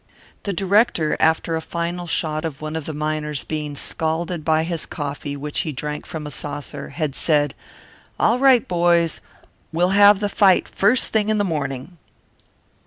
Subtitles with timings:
[0.45, 4.87] The director, after a final shot of one of the miners being scalded by his
[4.87, 7.53] coffee which he drank from a saucer, had said,
[8.19, 9.21] "All right, boys!
[9.71, 11.99] We'll have the fight first thing in the morning."